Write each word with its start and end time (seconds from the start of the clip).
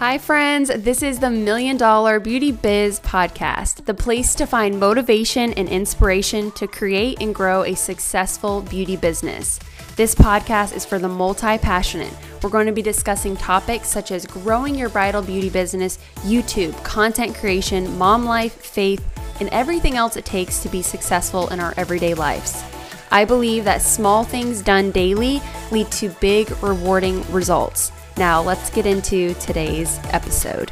Hi, 0.00 0.16
friends. 0.16 0.70
This 0.74 1.02
is 1.02 1.18
the 1.18 1.28
Million 1.28 1.76
Dollar 1.76 2.20
Beauty 2.20 2.52
Biz 2.52 3.00
Podcast, 3.00 3.84
the 3.84 3.92
place 3.92 4.34
to 4.36 4.46
find 4.46 4.80
motivation 4.80 5.52
and 5.52 5.68
inspiration 5.68 6.52
to 6.52 6.66
create 6.66 7.20
and 7.20 7.34
grow 7.34 7.64
a 7.64 7.74
successful 7.74 8.62
beauty 8.62 8.96
business. 8.96 9.60
This 9.96 10.14
podcast 10.14 10.74
is 10.74 10.86
for 10.86 10.98
the 10.98 11.10
multi 11.10 11.58
passionate. 11.58 12.14
We're 12.42 12.48
going 12.48 12.64
to 12.64 12.72
be 12.72 12.80
discussing 12.80 13.36
topics 13.36 13.88
such 13.88 14.10
as 14.10 14.24
growing 14.24 14.74
your 14.74 14.88
bridal 14.88 15.20
beauty 15.20 15.50
business, 15.50 15.98
YouTube, 16.20 16.82
content 16.82 17.36
creation, 17.36 17.98
mom 17.98 18.24
life, 18.24 18.54
faith, 18.54 19.06
and 19.38 19.50
everything 19.50 19.96
else 19.96 20.16
it 20.16 20.24
takes 20.24 20.62
to 20.62 20.70
be 20.70 20.80
successful 20.80 21.48
in 21.48 21.60
our 21.60 21.74
everyday 21.76 22.14
lives. 22.14 22.64
I 23.10 23.26
believe 23.26 23.64
that 23.64 23.82
small 23.82 24.24
things 24.24 24.62
done 24.62 24.92
daily 24.92 25.42
lead 25.70 25.90
to 25.92 26.08
big, 26.22 26.50
rewarding 26.62 27.30
results. 27.30 27.92
Now, 28.20 28.42
let's 28.42 28.68
get 28.68 28.84
into 28.84 29.32
today's 29.40 29.98
episode. 30.10 30.70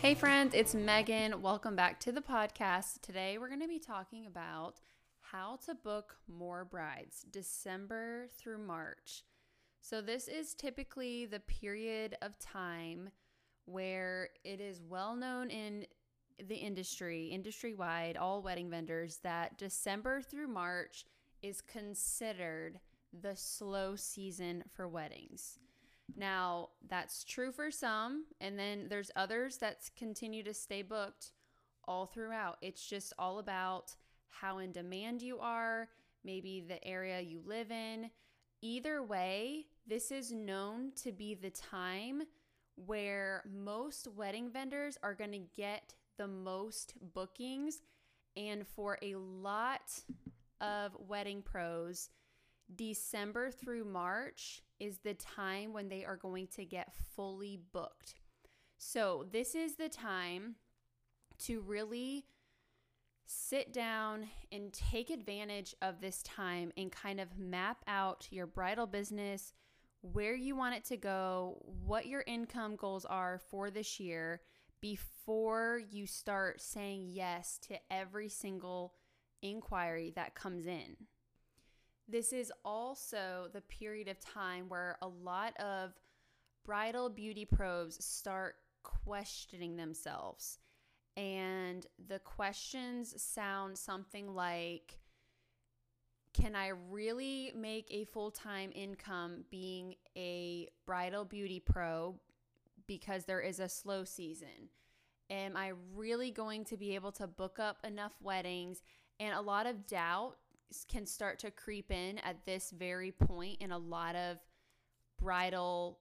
Hey, 0.00 0.14
friends, 0.16 0.54
it's 0.54 0.74
Megan. 0.74 1.40
Welcome 1.40 1.76
back 1.76 2.00
to 2.00 2.10
the 2.10 2.20
podcast. 2.20 3.00
Today, 3.00 3.38
we're 3.38 3.46
going 3.46 3.60
to 3.60 3.68
be 3.68 3.78
talking 3.78 4.26
about 4.26 4.80
how 5.20 5.60
to 5.66 5.76
book 5.76 6.16
more 6.26 6.64
brides 6.64 7.24
December 7.30 8.26
through 8.36 8.58
March. 8.58 9.22
So, 9.80 10.00
this 10.00 10.26
is 10.26 10.54
typically 10.54 11.24
the 11.24 11.38
period 11.38 12.16
of 12.22 12.36
time 12.40 13.10
where 13.66 14.30
it 14.42 14.60
is 14.60 14.80
well 14.82 15.14
known 15.14 15.50
in 15.50 15.86
the 16.44 16.56
industry, 16.56 17.28
industry 17.28 17.72
wide, 17.72 18.16
all 18.16 18.42
wedding 18.42 18.68
vendors, 18.68 19.20
that 19.22 19.58
December 19.58 20.22
through 20.22 20.48
March 20.48 21.04
is 21.40 21.60
considered 21.60 22.80
the 23.22 23.36
slow 23.36 23.96
season 23.96 24.64
for 24.74 24.88
weddings. 24.88 25.58
Now, 26.16 26.70
that's 26.88 27.24
true 27.24 27.50
for 27.50 27.70
some, 27.70 28.24
and 28.40 28.58
then 28.58 28.86
there's 28.88 29.10
others 29.16 29.56
that 29.58 29.90
continue 29.96 30.42
to 30.44 30.54
stay 30.54 30.82
booked 30.82 31.32
all 31.86 32.06
throughout. 32.06 32.58
It's 32.60 32.86
just 32.86 33.12
all 33.18 33.38
about 33.38 33.94
how 34.28 34.58
in 34.58 34.72
demand 34.72 35.22
you 35.22 35.38
are, 35.38 35.88
maybe 36.24 36.64
the 36.66 36.84
area 36.86 37.20
you 37.20 37.40
live 37.44 37.70
in. 37.70 38.10
Either 38.60 39.02
way, 39.02 39.66
this 39.86 40.10
is 40.10 40.32
known 40.32 40.92
to 41.02 41.12
be 41.12 41.34
the 41.34 41.50
time 41.50 42.22
where 42.76 43.44
most 43.52 44.08
wedding 44.08 44.50
vendors 44.50 44.98
are 45.02 45.14
going 45.14 45.32
to 45.32 45.42
get 45.56 45.94
the 46.18 46.26
most 46.26 46.94
bookings. 47.14 47.78
And 48.36 48.66
for 48.66 48.98
a 49.02 49.14
lot 49.14 49.92
of 50.60 50.96
wedding 50.98 51.42
pros, 51.42 52.08
December 52.74 53.50
through 53.50 53.84
March 53.84 54.62
is 54.80 54.98
the 54.98 55.14
time 55.14 55.72
when 55.72 55.88
they 55.88 56.04
are 56.04 56.16
going 56.16 56.46
to 56.48 56.64
get 56.64 56.92
fully 57.14 57.60
booked. 57.72 58.14
So, 58.78 59.24
this 59.30 59.54
is 59.54 59.76
the 59.76 59.88
time 59.88 60.56
to 61.40 61.60
really 61.60 62.26
sit 63.26 63.72
down 63.72 64.28
and 64.52 64.72
take 64.72 65.10
advantage 65.10 65.74
of 65.80 66.00
this 66.00 66.22
time 66.22 66.72
and 66.76 66.92
kind 66.92 67.20
of 67.20 67.38
map 67.38 67.78
out 67.86 68.28
your 68.30 68.46
bridal 68.46 68.86
business, 68.86 69.52
where 70.02 70.34
you 70.34 70.54
want 70.54 70.74
it 70.74 70.84
to 70.84 70.96
go, 70.96 71.62
what 71.86 72.06
your 72.06 72.24
income 72.26 72.76
goals 72.76 73.04
are 73.06 73.40
for 73.50 73.70
this 73.70 73.98
year 73.98 74.40
before 74.80 75.80
you 75.90 76.06
start 76.06 76.60
saying 76.60 77.06
yes 77.08 77.58
to 77.58 77.78
every 77.90 78.28
single 78.28 78.92
inquiry 79.40 80.12
that 80.14 80.34
comes 80.34 80.66
in. 80.66 80.96
This 82.08 82.32
is 82.32 82.52
also 82.64 83.48
the 83.52 83.62
period 83.62 84.08
of 84.08 84.20
time 84.20 84.68
where 84.68 84.98
a 85.00 85.08
lot 85.08 85.56
of 85.58 85.92
bridal 86.64 87.08
beauty 87.08 87.44
pros 87.44 88.02
start 88.04 88.56
questioning 88.82 89.76
themselves. 89.76 90.58
And 91.16 91.86
the 92.08 92.18
questions 92.18 93.20
sound 93.22 93.78
something 93.78 94.34
like 94.34 94.98
Can 96.34 96.56
I 96.56 96.72
really 96.90 97.52
make 97.54 97.86
a 97.90 98.04
full 98.04 98.30
time 98.30 98.70
income 98.74 99.44
being 99.50 99.94
a 100.16 100.68
bridal 100.86 101.24
beauty 101.24 101.60
pro 101.60 102.16
because 102.86 103.24
there 103.24 103.40
is 103.40 103.60
a 103.60 103.68
slow 103.68 104.04
season? 104.04 104.68
Am 105.30 105.56
I 105.56 105.72
really 105.94 106.30
going 106.30 106.64
to 106.66 106.76
be 106.76 106.94
able 106.94 107.12
to 107.12 107.26
book 107.26 107.58
up 107.58 107.78
enough 107.84 108.12
weddings? 108.20 108.82
And 109.20 109.34
a 109.34 109.40
lot 109.40 109.66
of 109.66 109.86
doubt 109.86 110.36
can 110.88 111.06
start 111.06 111.38
to 111.40 111.50
creep 111.50 111.90
in 111.90 112.18
at 112.18 112.44
this 112.46 112.70
very 112.70 113.12
point 113.12 113.58
in 113.60 113.72
a 113.72 113.78
lot 113.78 114.16
of 114.16 114.38
bridal 115.18 115.98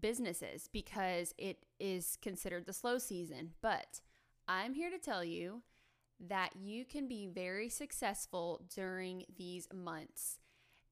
businesses 0.00 0.68
because 0.72 1.34
it 1.38 1.64
is 1.80 2.16
considered 2.20 2.66
the 2.66 2.72
slow 2.72 2.98
season. 2.98 3.52
But 3.62 4.00
I'm 4.46 4.74
here 4.74 4.90
to 4.90 4.98
tell 4.98 5.24
you 5.24 5.62
that 6.28 6.50
you 6.56 6.84
can 6.84 7.06
be 7.06 7.26
very 7.26 7.68
successful 7.68 8.62
during 8.74 9.24
these 9.36 9.68
months 9.72 10.38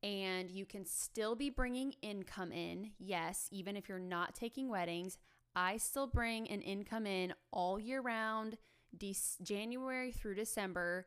and 0.02 0.50
you 0.50 0.64
can 0.64 0.84
still 0.84 1.34
be 1.34 1.50
bringing 1.50 1.94
income 2.02 2.52
in. 2.52 2.92
Yes, 2.98 3.48
even 3.50 3.76
if 3.76 3.88
you're 3.88 3.98
not 3.98 4.34
taking 4.34 4.68
weddings, 4.68 5.18
I 5.54 5.78
still 5.78 6.06
bring 6.06 6.48
an 6.48 6.60
income 6.60 7.06
in 7.06 7.32
all 7.50 7.80
year 7.80 8.00
round, 8.00 8.58
de- 8.96 9.16
January 9.42 10.12
through 10.12 10.34
December 10.34 11.06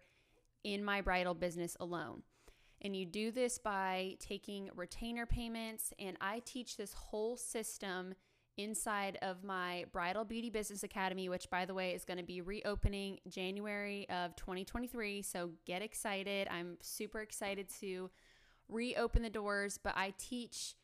in 0.64 0.84
my 0.84 1.02
bridal 1.02 1.34
business 1.34 1.76
alone. 1.80 2.24
And 2.82 2.96
you 2.96 3.06
do 3.06 3.32
this 3.32 3.58
by 3.58 4.16
taking 4.20 4.70
retainer 4.76 5.26
payments. 5.26 5.94
And 6.00 6.18
I 6.22 6.42
teach 6.46 6.78
this 6.78 6.94
whole 6.94 7.36
system 7.36 8.14
inside 8.58 9.18
of 9.22 9.44
my 9.44 9.86
Bridal 9.92 10.26
Beauty 10.26 10.50
Business 10.50 10.84
Academy, 10.84 11.30
which, 11.30 11.50
by 11.50 11.66
the 11.66 11.74
way, 11.74 11.94
is 11.94 12.04
going 12.04 12.18
to 12.18 12.24
be 12.24 12.42
reopening 12.42 13.20
January 13.28 14.08
of 14.10 14.36
2023. 14.36 15.22
So 15.22 15.52
get 15.66 15.82
excited. 15.82 16.48
I'm 16.52 16.78
super 16.82 17.22
excited 17.22 17.70
to 17.80 18.10
reopen 18.68 19.24
the 19.24 19.30
doors, 19.30 19.80
but 19.82 19.94
I 19.96 20.14
teach 20.18 20.76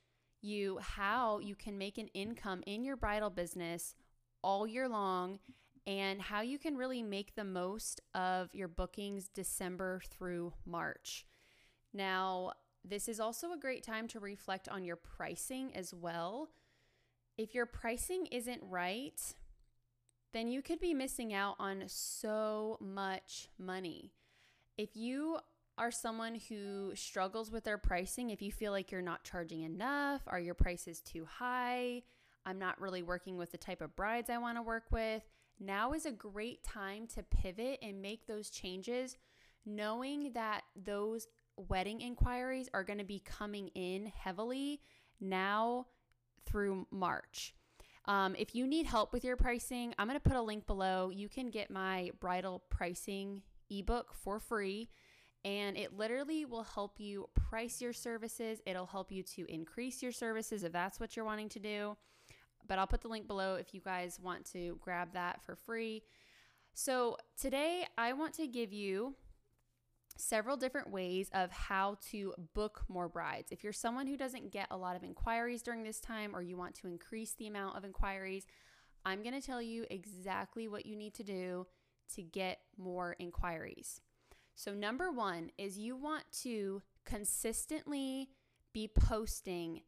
you 0.41 0.79
how 0.81 1.39
you 1.39 1.55
can 1.55 1.77
make 1.77 1.97
an 1.97 2.07
income 2.13 2.63
in 2.65 2.83
your 2.83 2.95
bridal 2.95 3.29
business 3.29 3.95
all 4.41 4.67
year 4.67 4.87
long 4.87 5.39
and 5.87 6.21
how 6.21 6.41
you 6.41 6.57
can 6.57 6.77
really 6.77 7.03
make 7.03 7.35
the 7.35 7.43
most 7.43 8.01
of 8.13 8.53
your 8.53 8.67
bookings 8.67 9.27
December 9.27 10.01
through 10.09 10.53
March. 10.65 11.25
Now, 11.93 12.53
this 12.83 13.07
is 13.07 13.19
also 13.19 13.51
a 13.51 13.57
great 13.57 13.83
time 13.83 14.07
to 14.09 14.19
reflect 14.19 14.67
on 14.67 14.83
your 14.83 14.95
pricing 14.95 15.75
as 15.75 15.93
well. 15.93 16.49
If 17.37 17.53
your 17.53 17.65
pricing 17.65 18.27
isn't 18.27 18.61
right, 18.63 19.19
then 20.33 20.47
you 20.47 20.61
could 20.61 20.79
be 20.79 20.93
missing 20.93 21.33
out 21.33 21.55
on 21.59 21.83
so 21.87 22.77
much 22.81 23.49
money. 23.57 24.11
If 24.77 24.95
you 24.95 25.39
are 25.77 25.91
someone 25.91 26.39
who 26.49 26.93
struggles 26.95 27.51
with 27.51 27.63
their 27.63 27.77
pricing, 27.77 28.29
if 28.29 28.41
you 28.41 28.51
feel 28.51 28.71
like 28.71 28.91
you're 28.91 29.01
not 29.01 29.23
charging 29.23 29.63
enough 29.63 30.21
are 30.27 30.39
your 30.39 30.53
prices 30.53 31.01
too 31.01 31.25
high, 31.25 32.03
I'm 32.45 32.59
not 32.59 32.79
really 32.79 33.03
working 33.03 33.37
with 33.37 33.51
the 33.51 33.57
type 33.57 33.81
of 33.81 33.95
brides 33.95 34.29
I 34.29 34.37
want 34.37 34.57
to 34.57 34.61
work 34.61 34.85
with, 34.91 35.23
now 35.59 35.93
is 35.93 36.05
a 36.05 36.11
great 36.11 36.63
time 36.63 37.07
to 37.15 37.23
pivot 37.23 37.79
and 37.81 38.01
make 38.01 38.27
those 38.27 38.49
changes, 38.49 39.17
knowing 39.65 40.31
that 40.33 40.61
those 40.75 41.27
wedding 41.57 42.01
inquiries 42.01 42.69
are 42.73 42.83
going 42.83 42.99
to 42.99 43.05
be 43.05 43.19
coming 43.19 43.69
in 43.69 44.07
heavily 44.07 44.81
now 45.21 45.87
through 46.45 46.87
March. 46.91 47.55
Um, 48.05 48.35
if 48.37 48.53
you 48.53 48.67
need 48.67 48.85
help 48.85 49.13
with 49.13 49.23
your 49.23 49.35
pricing, 49.35 49.93
I'm 49.97 50.07
going 50.07 50.19
to 50.19 50.29
put 50.29 50.37
a 50.37 50.41
link 50.41 50.67
below. 50.67 51.09
You 51.09 51.29
can 51.29 51.49
get 51.49 51.71
my 51.71 52.11
bridal 52.19 52.61
pricing 52.69 53.41
ebook 53.69 54.13
for 54.13 54.39
free. 54.39 54.89
And 55.43 55.77
it 55.77 55.95
literally 55.95 56.43
will 56.45 56.63
help 56.63 56.99
you 56.99 57.29
price 57.35 57.79
your 57.79 57.93
services. 57.93 58.61
It'll 58.65 58.87
help 58.87 59.11
you 59.11 59.21
to 59.23 59.45
increase 59.51 60.01
your 60.01 60.11
services 60.11 60.63
if 60.63 60.71
that's 60.71 60.99
what 60.99 61.15
you're 61.15 61.25
wanting 61.25 61.49
to 61.49 61.59
do 61.59 61.97
but 62.67 62.79
I'll 62.79 62.87
put 62.87 63.01
the 63.01 63.07
link 63.07 63.27
below 63.27 63.55
if 63.55 63.73
you 63.73 63.81
guys 63.81 64.19
want 64.21 64.45
to 64.51 64.77
grab 64.81 65.13
that 65.13 65.43
for 65.43 65.55
free. 65.55 66.03
So, 66.73 67.17
today 67.39 67.85
I 67.97 68.13
want 68.13 68.33
to 68.35 68.47
give 68.47 68.73
you 68.73 69.15
several 70.17 70.57
different 70.57 70.89
ways 70.89 71.29
of 71.33 71.51
how 71.51 71.97
to 72.09 72.33
book 72.53 72.83
more 72.87 73.09
brides. 73.09 73.51
If 73.51 73.63
you're 73.63 73.73
someone 73.73 74.07
who 74.07 74.17
doesn't 74.17 74.51
get 74.51 74.67
a 74.71 74.77
lot 74.77 74.95
of 74.95 75.03
inquiries 75.03 75.61
during 75.61 75.83
this 75.83 75.99
time 75.99 76.35
or 76.35 76.41
you 76.41 76.57
want 76.57 76.75
to 76.75 76.87
increase 76.87 77.33
the 77.33 77.47
amount 77.47 77.77
of 77.77 77.83
inquiries, 77.83 78.45
I'm 79.05 79.21
going 79.21 79.39
to 79.39 79.45
tell 79.45 79.61
you 79.61 79.85
exactly 79.89 80.67
what 80.67 80.85
you 80.85 80.95
need 80.95 81.13
to 81.15 81.23
do 81.23 81.67
to 82.15 82.21
get 82.21 82.59
more 82.77 83.15
inquiries. 83.19 84.01
So, 84.55 84.73
number 84.73 85.11
one 85.11 85.51
is 85.57 85.77
you 85.77 85.95
want 85.95 86.23
to 86.43 86.81
consistently 87.05 88.29
be 88.73 88.87
posting 88.87 89.81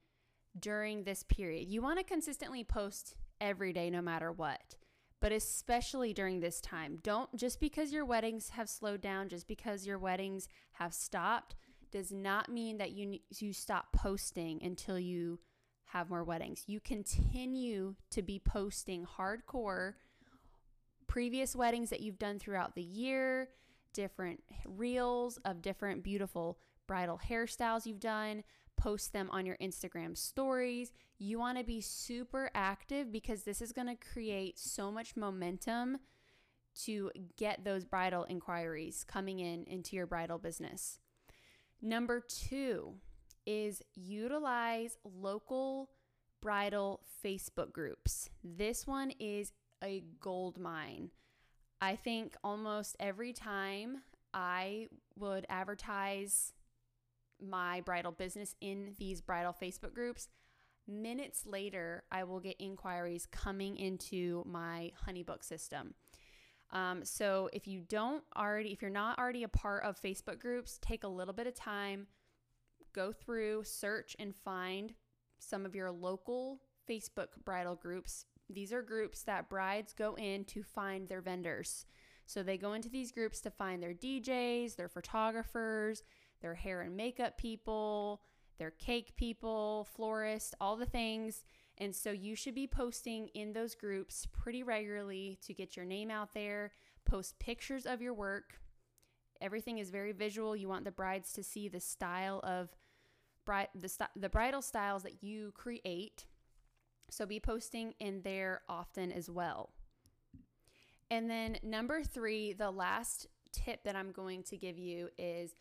during 0.59 1.03
this 1.03 1.23
period. 1.23 1.67
You 1.67 1.81
want 1.81 1.99
to 1.99 2.03
consistently 2.03 2.63
post 2.63 3.15
every 3.39 3.73
day, 3.73 3.89
no 3.89 4.01
matter 4.01 4.31
what, 4.31 4.75
but 5.19 5.31
especially 5.31 6.13
during 6.13 6.39
this 6.39 6.61
time. 6.61 6.99
Don't 7.03 7.33
just 7.35 7.59
because 7.59 7.91
your 7.91 8.05
weddings 8.05 8.49
have 8.49 8.69
slowed 8.69 9.01
down, 9.01 9.29
just 9.29 9.47
because 9.47 9.85
your 9.85 9.99
weddings 9.99 10.47
have 10.73 10.93
stopped, 10.93 11.55
does 11.91 12.11
not 12.11 12.49
mean 12.49 12.77
that 12.77 12.91
you 12.91 13.19
you 13.39 13.53
stop 13.53 13.87
posting 13.93 14.61
until 14.63 14.99
you 14.99 15.39
have 15.85 16.09
more 16.09 16.23
weddings. 16.23 16.63
You 16.67 16.79
continue 16.79 17.95
to 18.11 18.21
be 18.21 18.39
posting 18.39 19.05
hardcore 19.05 19.93
previous 21.07 21.55
weddings 21.55 21.89
that 21.89 22.01
you've 22.01 22.19
done 22.19 22.39
throughout 22.39 22.75
the 22.75 22.83
year, 22.83 23.49
different 23.93 24.43
reels 24.65 25.37
of 25.45 25.61
different 25.61 26.03
beautiful 26.03 26.59
bridal 26.87 27.19
hairstyles 27.29 27.85
you've 27.85 27.99
done, 27.99 28.43
post 28.77 29.11
them 29.11 29.29
on 29.31 29.45
your 29.45 29.57
Instagram 29.57 30.17
stories. 30.17 30.91
You 31.19 31.39
want 31.39 31.57
to 31.57 31.63
be 31.63 31.81
super 31.81 32.49
active 32.53 33.11
because 33.11 33.43
this 33.43 33.61
is 33.61 33.71
going 33.71 33.87
to 33.87 33.95
create 33.95 34.57
so 34.57 34.91
much 34.91 35.15
momentum 35.15 35.97
to 36.83 37.11
get 37.37 37.63
those 37.63 37.85
bridal 37.85 38.25
inquiries 38.29 39.03
coming 39.03 39.39
in 39.39 39.63
into 39.63 39.95
your 39.95 40.05
bridal 40.05 40.37
business. 40.37 40.99
Number 41.81 42.21
two 42.21 42.95
is 43.45 43.81
utilize 43.95 44.97
local 45.03 45.89
bridal 46.41 47.01
Facebook 47.23 47.71
groups. 47.71 48.29
This 48.43 48.85
one 48.85 49.11
is 49.19 49.53
a 49.83 50.03
gold 50.19 50.59
mine. 50.59 51.11
I 51.81 51.95
think 51.95 52.35
almost 52.43 52.95
every 52.99 53.33
time 53.33 53.99
I 54.33 54.87
would 55.17 55.45
advertise 55.49 56.53
my 57.41 57.81
bridal 57.81 58.11
business 58.11 58.55
in 58.61 58.93
these 58.97 59.21
bridal 59.21 59.55
Facebook 59.59 59.93
groups, 59.93 60.27
minutes 60.87 61.45
later, 61.45 62.03
I 62.11 62.23
will 62.23 62.39
get 62.39 62.55
inquiries 62.59 63.25
coming 63.25 63.77
into 63.77 64.43
my 64.45 64.91
HoneyBook 65.07 65.43
system. 65.43 65.93
Um, 66.71 67.05
so 67.05 67.49
if 67.53 67.67
you 67.67 67.81
don't 67.81 68.23
already, 68.35 68.71
if 68.71 68.81
you're 68.81 68.91
not 68.91 69.19
already 69.19 69.43
a 69.43 69.49
part 69.49 69.83
of 69.83 70.01
Facebook 70.01 70.39
groups, 70.39 70.79
take 70.81 71.03
a 71.03 71.07
little 71.07 71.33
bit 71.33 71.47
of 71.47 71.55
time, 71.55 72.07
go 72.93 73.11
through, 73.11 73.63
search, 73.63 74.15
and 74.19 74.35
find 74.35 74.93
some 75.39 75.65
of 75.65 75.75
your 75.75 75.91
local 75.91 76.61
Facebook 76.89 77.27
bridal 77.45 77.75
groups. 77.75 78.25
These 78.49 78.73
are 78.73 78.81
groups 78.81 79.23
that 79.23 79.49
brides 79.49 79.93
go 79.93 80.15
in 80.15 80.45
to 80.45 80.63
find 80.63 81.07
their 81.07 81.21
vendors. 81.21 81.85
So 82.25 82.43
they 82.43 82.57
go 82.57 82.73
into 82.73 82.89
these 82.89 83.11
groups 83.11 83.39
to 83.41 83.51
find 83.51 83.81
their 83.81 83.93
DJs, 83.93 84.75
their 84.75 84.89
photographers, 84.89 86.03
their 86.41 86.55
hair 86.55 86.81
and 86.81 86.95
makeup 86.95 87.37
people, 87.37 88.21
their 88.57 88.71
cake 88.71 89.15
people, 89.15 89.87
florist, 89.95 90.55
all 90.59 90.75
the 90.75 90.85
things. 90.85 91.45
And 91.77 91.95
so 91.95 92.11
you 92.11 92.35
should 92.35 92.55
be 92.55 92.67
posting 92.67 93.27
in 93.29 93.53
those 93.53 93.75
groups 93.75 94.27
pretty 94.31 94.63
regularly 94.63 95.37
to 95.45 95.53
get 95.53 95.75
your 95.75 95.85
name 95.85 96.09
out 96.09 96.33
there, 96.33 96.71
post 97.05 97.37
pictures 97.39 97.85
of 97.85 98.01
your 98.01 98.13
work. 98.13 98.59
Everything 99.39 99.77
is 99.77 99.91
very 99.91 100.11
visual. 100.11 100.55
You 100.55 100.67
want 100.67 100.85
the 100.85 100.91
brides 100.91 101.31
to 101.33 101.43
see 101.43 101.67
the 101.67 101.79
style 101.79 102.39
of 102.43 102.69
the, 103.45 104.07
the 104.15 104.29
bridal 104.29 104.61
styles 104.61 105.03
that 105.03 105.23
you 105.23 105.51
create. 105.55 106.25
So 107.09 107.25
be 107.25 107.39
posting 107.39 107.93
in 107.99 108.21
there 108.23 108.61
often 108.67 109.11
as 109.11 109.29
well. 109.29 109.69
And 111.09 111.29
then 111.29 111.57
number 111.63 112.03
3, 112.03 112.53
the 112.53 112.71
last 112.71 113.27
tip 113.53 113.83
that 113.83 113.95
I'm 113.95 114.11
going 114.11 114.43
to 114.43 114.57
give 114.57 114.77
you 114.77 115.09
is 115.17 115.55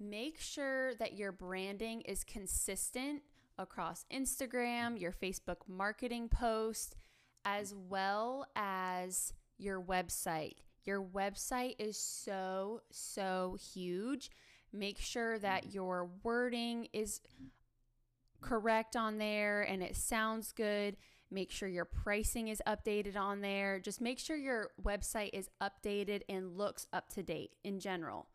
make 0.00 0.40
sure 0.40 0.94
that 0.96 1.14
your 1.16 1.32
branding 1.32 2.02
is 2.02 2.24
consistent 2.24 3.22
across 3.58 4.04
Instagram, 4.12 5.00
your 5.00 5.12
Facebook 5.12 5.56
marketing 5.66 6.28
post, 6.28 6.96
as 7.44 7.74
well 7.74 8.46
as 8.54 9.32
your 9.58 9.80
website. 9.80 10.56
Your 10.84 11.02
website 11.02 11.74
is 11.78 11.98
so, 11.98 12.82
so 12.90 13.56
huge. 13.74 14.30
Make 14.72 14.98
sure 14.98 15.38
that 15.38 15.64
mm-hmm. 15.64 15.74
your 15.74 16.10
wording 16.22 16.88
is 16.92 17.20
correct 18.40 18.96
on 18.96 19.18
there 19.18 19.62
and 19.62 19.82
it 19.82 19.96
sounds 19.96 20.52
good. 20.52 20.96
Make 21.30 21.50
sure 21.50 21.68
your 21.68 21.84
pricing 21.84 22.48
is 22.48 22.62
updated 22.66 23.16
on 23.16 23.40
there. 23.40 23.80
Just 23.80 24.00
make 24.00 24.18
sure 24.18 24.36
your 24.36 24.70
website 24.82 25.30
is 25.32 25.50
updated 25.60 26.22
and 26.28 26.56
looks 26.56 26.86
up 26.92 27.10
to 27.10 27.22
date 27.22 27.50
in 27.64 27.80
general. 27.80 28.28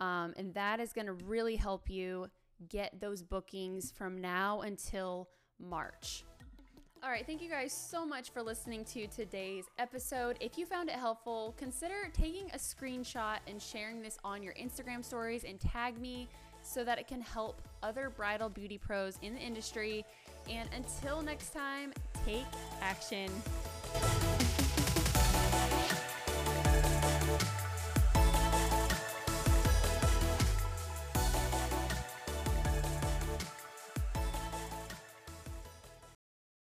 Um, 0.00 0.34
and 0.36 0.54
that 0.54 0.80
is 0.80 0.92
going 0.92 1.06
to 1.06 1.12
really 1.12 1.56
help 1.56 1.90
you 1.90 2.28
get 2.68 3.00
those 3.00 3.22
bookings 3.22 3.90
from 3.90 4.20
now 4.20 4.60
until 4.60 5.28
March. 5.58 6.24
All 7.02 7.10
right, 7.10 7.24
thank 7.24 7.40
you 7.40 7.48
guys 7.48 7.72
so 7.72 8.04
much 8.04 8.30
for 8.30 8.42
listening 8.42 8.84
to 8.86 9.06
today's 9.06 9.66
episode. 9.78 10.36
If 10.40 10.58
you 10.58 10.66
found 10.66 10.88
it 10.88 10.96
helpful, 10.96 11.54
consider 11.56 12.10
taking 12.12 12.50
a 12.50 12.58
screenshot 12.58 13.38
and 13.46 13.62
sharing 13.62 14.02
this 14.02 14.18
on 14.24 14.42
your 14.42 14.54
Instagram 14.54 15.04
stories 15.04 15.44
and 15.44 15.60
tag 15.60 16.00
me 16.00 16.28
so 16.62 16.82
that 16.82 16.98
it 16.98 17.06
can 17.06 17.20
help 17.20 17.62
other 17.84 18.10
bridal 18.10 18.48
beauty 18.48 18.78
pros 18.78 19.16
in 19.22 19.34
the 19.34 19.40
industry. 19.40 20.04
And 20.50 20.68
until 20.74 21.22
next 21.22 21.50
time, 21.50 21.92
take 22.26 22.46
action. 22.80 23.30